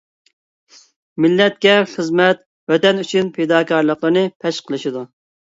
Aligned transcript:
مىللەتكە 1.25 1.75
خىزمەت، 1.93 2.41
ۋەتەن 2.73 3.05
ئۈچۈن 3.05 3.31
پىداكارلىقلىرىنى 3.37 4.25
پەش 4.43 4.65
قىلىشىدۇ. 4.67 5.09